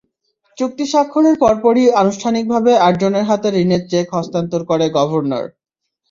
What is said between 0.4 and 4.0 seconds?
চুক্তি স্বাক্ষরের পরপরই আনুষ্ঠানিকভাবে আটজনের হাতে ঋণের